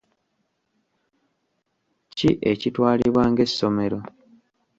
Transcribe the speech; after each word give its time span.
Ki 2.17 2.29
ekitwalibwa 2.51 3.23
ng'essomero? 3.31 3.99